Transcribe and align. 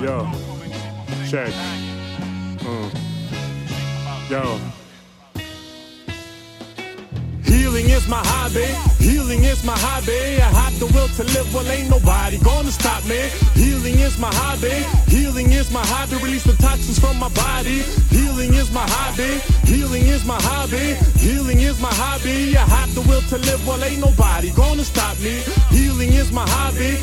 yo. 0.00 0.30
Check. 1.28 1.52
Uh. 2.60 2.90
Yo. 4.30 4.58
Healing 7.44 7.90
is 7.90 8.08
my 8.08 8.22
hobby. 8.24 8.66
Healing 9.02 9.44
is 9.44 9.64
my 9.64 9.76
hobby. 9.76 10.40
I 10.40 10.48
have 10.50 10.78
the 10.78 10.86
will 10.86 11.08
to 11.08 11.24
live. 11.34 11.52
Well, 11.54 11.68
ain't 11.70 11.90
nobody 11.90 12.38
gonna 12.38 12.70
stop 12.70 13.04
me. 13.06 13.30
Healing 13.54 13.98
is 13.98 14.18
my 14.18 14.32
hobby. 14.32 14.84
Healing 15.10 15.52
is 15.52 15.70
my 15.70 15.84
hobby. 15.86 16.16
Release 16.16 16.44
the 16.44 16.54
toxins 16.54 16.98
from 16.98 17.18
my 17.18 17.28
body. 17.30 17.82
Healing 18.10 18.54
is 18.54 18.70
my 18.72 18.86
hobby. 18.86 19.40
Healing 19.64 20.06
is 20.06 20.24
my 20.24 20.40
hobby. 20.40 20.94
Healing 21.18 21.60
is 21.60 21.80
my 21.80 21.92
hobby. 21.92 22.56
I 22.56 22.64
have 22.64 22.94
the 22.94 23.02
will 23.02 23.22
to 23.22 23.38
live. 23.38 23.66
Well, 23.66 23.82
ain't 23.84 24.00
nobody 24.00 24.50
gonna 24.50 24.84
stop 24.84 25.18
me. 25.20 25.42
Healing 25.70 26.12
is 26.12 26.32
my 26.32 26.46
hobby. 26.48 26.98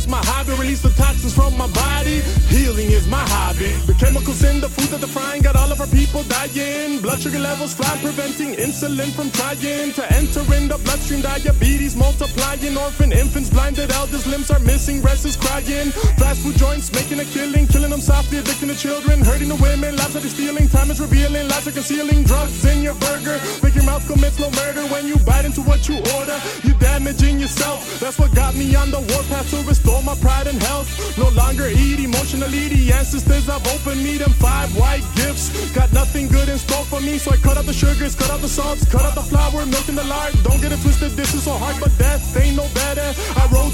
Is 0.00 0.08
my 0.08 0.24
hobby. 0.24 0.52
Release 0.52 0.80
the 0.80 0.88
toxins 0.96 1.34
from 1.34 1.58
my 1.58 1.68
body. 1.68 2.20
Healing 2.48 2.90
is 2.90 3.06
my 3.06 3.20
hobby. 3.20 3.68
The 3.84 3.92
chemicals 3.92 4.42
in 4.42 4.60
the 4.60 4.68
food 4.68 4.88
that 4.88 5.00
they're 5.00 5.14
frying 5.20 5.42
got 5.42 5.56
all 5.56 5.70
of 5.70 5.78
our 5.78 5.86
people 5.88 6.22
dying. 6.24 7.00
Blood 7.02 7.20
sugar 7.20 7.38
levels 7.38 7.74
fly, 7.74 7.92
preventing 8.00 8.54
insulin 8.54 9.12
from 9.12 9.30
trying 9.30 9.92
to 9.92 10.04
enter 10.16 10.40
in 10.56 10.68
the 10.68 10.78
bloodstream. 10.84 11.20
Diabetes 11.20 11.96
multiplying. 11.96 12.78
Orphan 12.78 13.12
infants, 13.12 13.50
blinded 13.50 13.90
elders, 13.92 14.26
limbs 14.26 14.50
are 14.50 14.60
missing, 14.60 15.02
rest 15.02 15.26
is 15.26 15.36
crying. 15.36 15.90
Fast 16.16 16.40
food 16.40 16.56
joints 16.56 16.90
making 16.94 17.20
a 17.20 17.26
killing, 17.26 17.66
killing 17.66 17.90
them 17.90 18.00
softly, 18.00 18.38
addicting 18.38 18.68
the 18.68 18.74
children, 18.74 19.20
hurting 19.20 19.48
the 19.48 19.60
women. 19.60 19.96
Lives 19.96 20.16
are 20.16 20.20
stealing, 20.20 20.59
time 20.94 21.08
revealing, 21.08 21.48
lies 21.48 21.66
are 21.66 21.72
concealing. 21.72 22.24
Drugs 22.24 22.64
in 22.64 22.82
your 22.82 22.94
burger, 22.94 23.40
make 23.62 23.74
your 23.74 23.84
mouth 23.84 24.06
commits 24.06 24.38
no 24.38 24.50
murder 24.50 24.82
when 24.92 25.06
you 25.06 25.16
bite 25.18 25.44
into 25.44 25.60
what 25.62 25.88
you 25.88 25.96
order. 26.16 26.38
You're 26.62 26.78
damaging 26.78 27.38
yourself. 27.38 28.00
That's 28.00 28.18
what 28.18 28.34
got 28.34 28.54
me 28.54 28.74
on 28.74 28.90
the 28.90 28.98
warpath 28.98 29.50
to 29.50 29.62
restore 29.68 30.02
my 30.02 30.14
pride 30.16 30.46
and 30.46 30.60
health. 30.62 30.88
No 31.18 31.28
longer 31.30 31.68
eat 31.68 32.00
emotionally. 32.00 32.68
The 32.68 32.92
ancestors 32.92 33.46
have 33.46 33.66
opened 33.66 34.02
me 34.02 34.18
them 34.18 34.30
five 34.30 34.74
white 34.76 35.04
gifts. 35.14 35.50
Got 35.72 35.92
nothing 35.92 36.28
good 36.28 36.48
in 36.48 36.58
store 36.58 36.84
for 36.84 37.00
me, 37.00 37.18
so 37.18 37.32
I 37.32 37.36
cut 37.36 37.56
out 37.56 37.66
the 37.66 37.72
sugars, 37.72 38.14
cut 38.14 38.30
out 38.30 38.40
the 38.40 38.48
salts, 38.48 38.84
cut 38.90 39.02
out 39.02 39.14
the 39.14 39.22
flour, 39.22 39.66
milk 39.66 39.88
in 39.88 39.94
the 39.94 40.04
lard. 40.04 40.34
Don't 40.42 40.60
get 40.60 40.72
it 40.72 40.80
twisted, 40.80 41.12
this 41.12 41.34
is 41.34 41.44
so 41.44 41.52
hard, 41.52 41.76
but 41.80 41.96
death 41.98 42.36
ain't 42.36 42.56
no 42.56 42.59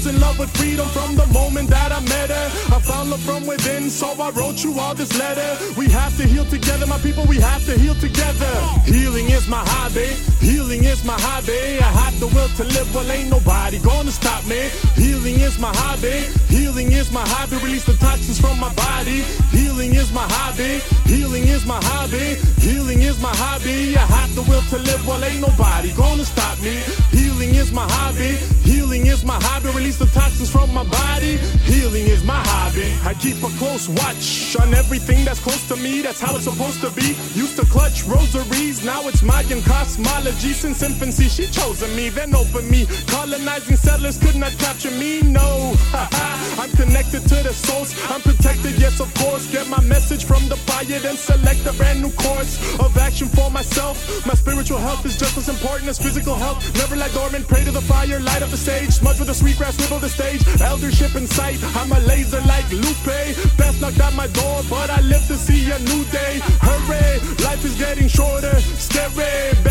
in 0.07 0.19
love 0.19 0.39
with 0.39 0.49
freedom 0.57 0.87
from 0.89 1.15
the 1.15 1.25
moment 1.27 1.69
that 1.69 1.91
I 1.91 1.99
met 2.01 2.29
her. 2.29 2.47
I 2.75 2.79
found 2.79 3.09
love 3.09 3.21
from 3.21 3.45
within, 3.45 3.89
so 3.89 4.07
I 4.19 4.29
wrote 4.31 4.63
you 4.63 4.79
all 4.79 4.95
this 4.95 5.17
letter. 5.17 5.49
We 5.75 5.89
have 5.89 6.15
to 6.17 6.25
heal 6.25 6.45
together, 6.45 6.87
my 6.87 6.99
people, 6.99 7.25
we 7.25 7.37
have 7.37 7.65
to 7.65 7.77
heal 7.77 7.95
together. 7.95 8.51
Healing 8.85 9.29
is 9.29 9.47
my 9.47 9.63
hobby, 9.65 10.07
healing 10.39 10.83
is 10.83 11.03
my 11.03 11.17
hobby. 11.19 11.79
The 12.19 12.25
will 12.33 12.49
to 12.57 12.63
live, 12.63 12.95
well, 12.95 13.11
ain't 13.11 13.29
nobody 13.29 13.77
gonna 13.77 14.09
stop 14.09 14.43
me. 14.47 14.69
Healing 14.95 15.39
is 15.39 15.59
my 15.59 15.71
hobby, 15.75 16.25
healing 16.49 16.91
is 16.91 17.11
my 17.11 17.21
hobby. 17.21 17.57
Release 17.57 17.85
the 17.85 17.93
toxins 17.93 18.41
from 18.41 18.59
my 18.59 18.73
body. 18.73 19.21
Healing 19.51 19.93
is 19.93 20.11
my 20.11 20.25
hobby, 20.27 20.81
healing 21.05 21.47
is 21.47 21.63
my 21.67 21.79
hobby, 21.83 22.35
healing 22.57 23.01
is 23.03 23.21
my 23.21 23.35
hobby. 23.35 23.95
I 23.95 24.05
have 24.17 24.33
the 24.33 24.41
will 24.49 24.63
to 24.73 24.79
live, 24.79 25.05
well, 25.05 25.23
ain't 25.23 25.41
nobody 25.41 25.93
gonna 25.93 26.25
stop 26.25 26.59
me. 26.59 26.81
Healing 27.11 27.53
is 27.53 27.71
my 27.71 27.85
hobby, 27.87 28.33
healing 28.65 29.05
is 29.05 29.23
my 29.23 29.37
hobby. 29.39 29.69
Release 29.69 29.99
the 29.99 30.07
toxins 30.07 30.49
from 30.49 30.73
my 30.73 30.85
body. 30.85 31.37
Healing 31.69 32.07
is 32.07 32.23
my 32.23 32.41
hobby. 32.45 32.89
I 33.05 33.13
keep 33.13 33.37
a 33.43 33.49
close 33.59 33.89
watch 33.89 34.55
on 34.59 34.73
everything 34.73 35.23
that's 35.23 35.39
close 35.39 35.67
to 35.67 35.75
me. 35.75 36.01
That's 36.01 36.19
how 36.19 36.35
it's 36.35 36.45
supposed 36.45 36.81
to 36.81 36.89
be. 36.89 37.15
Used 37.37 37.57
to 37.57 37.65
clutch 37.67 38.03
rosaries, 38.05 38.83
now 38.83 39.07
it's 39.07 39.21
Mayan 39.21 39.61
cosmology. 39.61 40.53
Since 40.53 40.81
infancy, 40.81 41.29
she 41.29 41.45
chosen 41.47 41.95
me, 41.95 42.06
then 42.09 42.33
open 42.35 42.69
me. 42.69 42.85
Colonizing 43.07 43.75
settlers 43.75 44.17
could 44.17 44.35
not 44.35 44.51
capture 44.57 44.91
me. 44.91 45.21
No, 45.21 45.75
I'm 45.93 46.71
connected 46.71 47.23
to 47.23 47.37
the 47.43 47.53
source. 47.53 47.93
I'm 48.11 48.21
protected, 48.21 48.79
yes, 48.79 48.99
of 48.99 49.13
course. 49.15 49.49
Get 49.51 49.67
my 49.67 49.81
message 49.81 50.25
from 50.25 50.47
the 50.47 50.55
fire, 50.55 50.99
then 50.99 51.17
select 51.17 51.65
a 51.65 51.73
brand 51.73 52.01
new 52.01 52.11
course 52.11 52.57
of 52.79 52.97
action 52.97 53.27
for 53.27 53.49
myself. 53.51 54.25
My 54.25 54.33
spiritual 54.33 54.79
health 54.79 55.05
is 55.05 55.17
just 55.17 55.37
as 55.37 55.49
important 55.49 55.89
as 55.89 55.97
physical 55.97 56.35
health. 56.35 56.59
Never 56.75 56.95
lie 56.95 57.09
dormant, 57.09 57.47
pray 57.47 57.63
to 57.63 57.71
the 57.71 57.81
fire, 57.81 58.19
light 58.19 58.41
up 58.41 58.49
the 58.49 58.57
stage. 58.57 58.91
Smudge 58.91 59.19
with 59.19 59.27
the 59.27 59.33
sweet 59.33 59.57
grass, 59.57 59.79
riddle 59.81 59.99
the 59.99 60.09
stage. 60.09 60.41
Eldership 60.61 61.15
in 61.15 61.27
sight, 61.27 61.59
I'm 61.75 61.91
a 61.91 61.99
laser 62.01 62.41
like 62.41 62.69
Lupe. 62.71 63.35
Best 63.57 63.81
knocked 63.81 63.99
out 63.99 64.13
my 64.13 64.27
door, 64.27 64.61
but 64.69 64.89
I 64.89 65.01
live 65.01 65.25
to 65.27 65.35
see 65.35 65.71
a 65.71 65.79
new 65.79 66.03
day. 66.05 66.39
Hooray, 66.61 67.19
life 67.43 67.63
is 67.65 67.75
getting 67.77 68.07
shorter, 68.07 68.55
scary. 68.77 69.66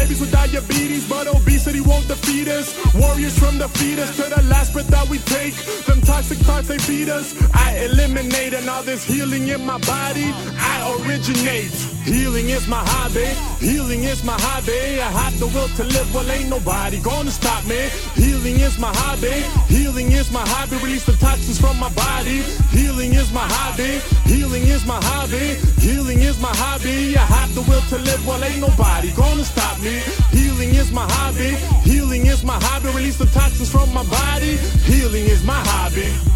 Diabetes, 0.57 1.07
but 1.07 1.27
obesity 1.27 1.83
won't 1.83 2.09
defeat 2.09 2.49
us. 2.49 2.73
Warriors 2.95 3.39
from 3.39 3.59
the 3.59 3.69
fetus 3.69 4.17
to 4.17 4.23
the 4.23 4.43
last 4.49 4.73
breath 4.73 4.87
that 4.87 5.07
we 5.07 5.19
take. 5.19 5.53
Them 5.85 6.01
toxic 6.01 6.39
thoughts 6.39 6.69
they 6.69 6.79
feed 6.79 7.11
us. 7.11 7.37
I 7.53 7.77
eliminate, 7.85 8.55
and 8.55 8.67
all 8.71 8.83
this 8.83 9.05
healing 9.05 9.49
in 9.49 9.67
my 9.67 9.77
body, 9.81 10.33
I 10.57 10.97
originate. 11.05 11.73
Healing 12.07 12.51
is 12.51 12.69
my 12.69 12.83
hobby, 12.87 13.27
healing 13.59 14.05
is 14.05 14.23
my 14.23 14.37
hobby. 14.39 15.03
I 15.03 15.11
have 15.11 15.37
the 15.41 15.49
will 15.49 15.69
to 15.75 15.83
live, 15.83 16.15
well, 16.15 16.31
ain't 16.31 16.49
nobody 16.49 17.01
gonna 17.01 17.33
stop 17.33 17.67
me. 17.67 17.91
Healing 18.15 18.61
is 18.61 18.79
my 18.79 18.93
hobby, 18.95 19.43
healing 19.67 20.13
is 20.13 20.31
my 20.31 20.47
hobby. 20.47 20.77
Release 20.77 21.05
the 21.05 21.15
toxins 21.15 21.61
from 21.61 21.77
my 21.81 21.91
body. 21.95 22.43
Healing 22.71 23.13
is 23.15 23.33
my 23.33 23.43
hobby, 23.43 23.99
healing 24.25 24.63
is 24.69 24.87
my 24.87 25.01
hobby, 25.03 25.59
healing 25.83 26.21
is 26.21 26.41
my 26.41 26.55
hobby. 26.55 27.17
I 27.17 27.27
have 27.27 27.53
the 27.57 27.63
will 27.63 27.83
to 27.91 27.99
live, 27.99 28.25
well, 28.25 28.43
ain't 28.45 28.61
nobody 28.61 29.11
gonna 29.11 29.45
stop 29.45 29.81
me. 29.81 30.01
Healing 31.37 31.53
is 31.53 31.63
my 31.65 31.85
hobby, 31.85 31.91
healing 31.91 32.27
is 32.27 32.45
my 32.45 32.59
hobby. 32.61 32.89
Release 32.89 33.19
the 33.19 33.27
toxins 33.27 33.71
from 33.71 33.93
my 33.93 34.05
body. 34.05 34.57
Healing 34.85 35.25
is 35.25 35.45
my 35.45 35.61
hobby. 35.65 36.36